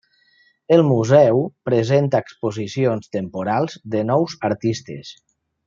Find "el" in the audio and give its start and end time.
0.77-0.81